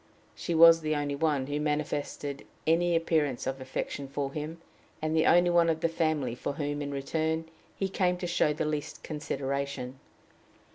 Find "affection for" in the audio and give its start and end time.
3.61-4.31